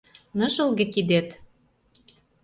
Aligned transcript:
Ныжылге 0.37 0.85
кидет? 0.93 1.27